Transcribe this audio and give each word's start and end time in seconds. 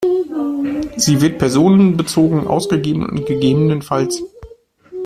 Sie 0.97 1.21
wird 1.21 1.37
personenbezogen 1.37 2.47
ausgegeben 2.47 3.07
und 3.07 3.27
ggf. 3.27 3.87